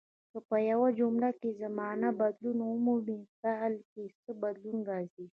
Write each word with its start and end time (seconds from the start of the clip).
که 0.31 0.39
په 0.49 0.57
یوه 0.71 0.89
جمله 0.99 1.29
کې 1.39 1.49
زمانه 1.63 2.09
بدلون 2.21 2.59
ومومي 2.65 3.19
فعل 3.39 3.73
کې 3.91 4.03
څه 4.21 4.31
بدلون 4.43 4.77
راځي. 4.91 5.25